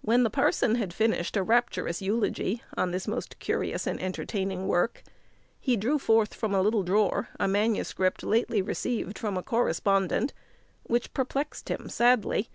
[0.00, 5.04] When the parson had finished a rapturous eulogy on this most curious and entertaining work,
[5.60, 10.32] he drew forth from a little drawer a manuscript lately received from a correspondent,
[10.82, 12.48] which perplexed him sadly.